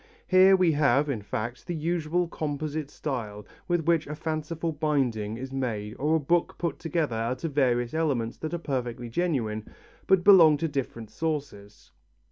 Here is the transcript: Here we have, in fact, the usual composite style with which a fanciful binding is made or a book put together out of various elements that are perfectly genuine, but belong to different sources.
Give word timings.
Here 0.25 0.55
we 0.55 0.71
have, 0.71 1.11
in 1.11 1.21
fact, 1.21 1.67
the 1.67 1.75
usual 1.75 2.27
composite 2.27 2.89
style 2.89 3.45
with 3.67 3.85
which 3.85 4.07
a 4.07 4.15
fanciful 4.15 4.71
binding 4.71 5.37
is 5.37 5.53
made 5.53 5.95
or 5.99 6.15
a 6.15 6.19
book 6.19 6.55
put 6.57 6.79
together 6.79 7.15
out 7.15 7.43
of 7.43 7.53
various 7.53 7.93
elements 7.93 8.37
that 8.37 8.55
are 8.55 8.57
perfectly 8.57 9.09
genuine, 9.09 9.67
but 10.07 10.23
belong 10.23 10.57
to 10.57 10.67
different 10.67 11.11
sources. 11.11 11.91